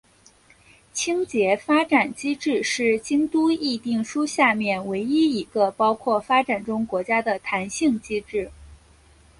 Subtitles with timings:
[0.93, 8.49] 清洁发展机制是京都议定书下面唯一一个包括发展中国家的弹性机制。